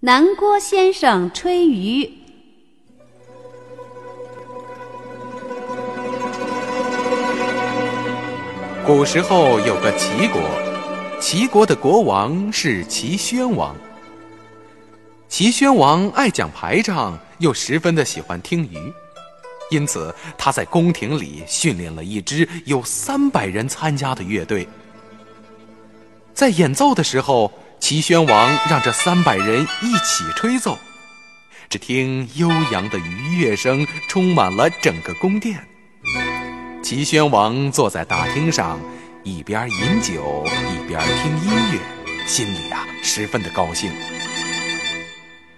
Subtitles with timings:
[0.00, 2.08] 南郭先生吹竽。
[8.86, 10.40] 古时候有个齐国，
[11.20, 13.74] 齐国的国王是齐宣王。
[15.28, 18.92] 齐宣王爱讲排场，又十分的喜欢听竽，
[19.72, 24.68] 因此他在宫廷里训练了一支有三百人参加的乐队。
[26.32, 30.78] 在演奏的时候，齐宣王让这三百人一起吹奏，
[31.70, 35.66] 只听悠扬的愉乐声充满了整个宫殿。
[36.82, 38.78] 齐宣王坐在大厅上，
[39.22, 43.90] 一边饮酒一边听音乐，心里啊十分的高兴。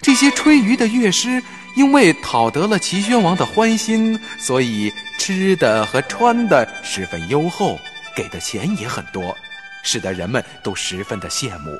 [0.00, 1.42] 这些吹竽的乐师
[1.76, 7.78] 因为讨得了齐宣王的欢心，所以吃的和穿的十分优厚，
[8.16, 9.36] 给的钱也很多，
[9.84, 11.70] 使得人们都十分的羡慕。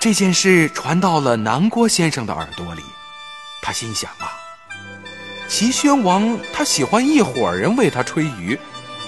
[0.00, 2.82] 这件事传到了南郭先生的耳朵里，
[3.60, 4.30] 他心想啊。
[5.48, 8.56] 齐宣王他喜欢一伙人为他吹竽，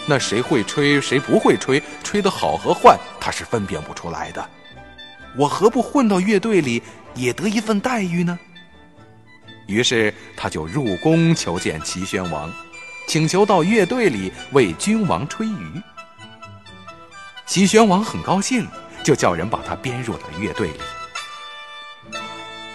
[0.06, 4.50] 那谁会吹谁不会吹，吹得好和坏他是分辨不出来的。
[5.36, 6.82] 我何不混到乐队里，
[7.14, 8.36] 也得一份待遇呢？
[9.68, 12.52] 于是他就入宫求见齐宣王，
[13.06, 15.80] 请求到乐队里为君王吹竽。
[17.46, 18.66] 齐宣王很高兴，
[19.02, 20.80] 就叫人把他编入了乐队里。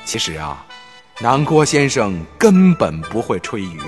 [0.06, 0.66] 其实啊。
[1.22, 3.80] 南郭先生根本不会吹竽。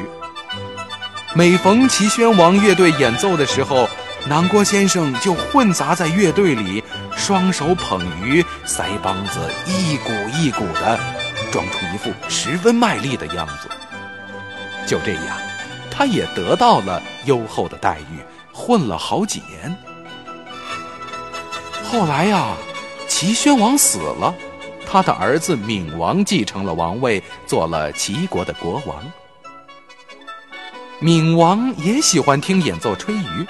[1.36, 3.90] 每逢齐宣王乐队演奏的时候，
[4.28, 6.82] 南郭先生就混杂在乐队里，
[7.18, 10.98] 双手捧竽，腮帮子一鼓一鼓的，
[11.52, 13.68] 装出一副十分卖力的样子。
[14.88, 15.38] 就这样，
[15.92, 18.22] 他也得到了优厚的待遇，
[18.54, 19.78] 混了好几年。
[21.90, 22.54] 后来呀，
[23.08, 24.34] 齐宣王死了。
[24.86, 28.98] 他的儿子闵王继承了王位，做了齐国的国王。
[31.00, 33.48] 闵王也喜欢听演奏吹竽，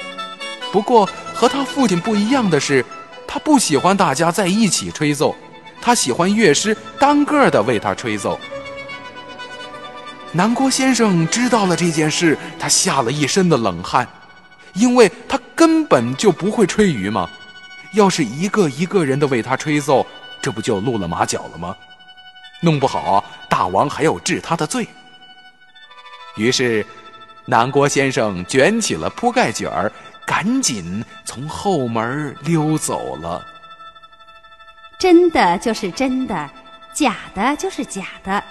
[0.71, 2.85] 不过和他父亲不一样的是，
[3.27, 5.35] 他不喜欢大家在一起吹奏，
[5.81, 8.39] 他喜欢乐师单个的为他吹奏。
[10.31, 14.07] 南郭先生知道了这件事，他吓了一身的冷汗，
[14.73, 17.27] 因为他根本就不会吹竽嘛。
[17.97, 20.05] 要是一个一个人的为他吹奏。
[20.39, 21.75] 这不就露了马脚了吗？
[22.61, 24.87] 弄不好大王还要治他的罪。
[26.35, 26.85] 于是，
[27.45, 29.91] 南郭先生卷起了铺盖卷儿，
[30.25, 33.43] 赶紧从后门溜走了。
[34.99, 36.49] 真的就是真的，
[36.93, 38.43] 假的就是假的，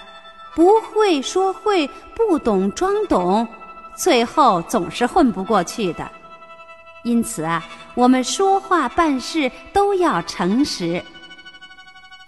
[0.53, 3.47] 不会说会，不懂装懂，
[3.95, 6.09] 最后总是混不过去的。
[7.07, 7.63] 因此啊，
[7.95, 11.01] 我们说话办事都要诚实。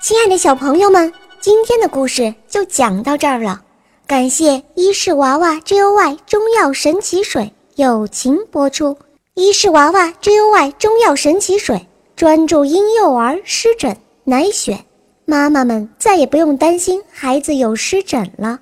[0.01, 3.61] 亲爱的小朋友们，今天的故事就讲到这儿了。
[4.07, 8.97] 感谢伊氏娃娃 J O Y 中药神奇水友情播出。
[9.33, 11.85] 伊氏娃娃 J O Y 中药神奇水
[12.15, 14.79] 专注婴幼儿湿疹，奶癣，
[15.25, 18.59] 妈妈们再也不用担心孩子有湿疹了。